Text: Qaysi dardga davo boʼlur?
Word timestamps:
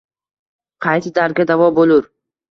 Qaysi 0.85 1.11
dardga 1.17 1.45
davo 1.51 1.67
boʼlur? 1.81 2.09